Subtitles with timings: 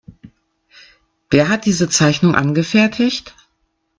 [1.29, 3.35] Wer hat diese Zeichnung angefertigt?